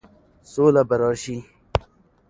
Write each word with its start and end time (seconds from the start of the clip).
سوله 0.51 0.81
به 0.89 0.95
راشي، 1.01 1.37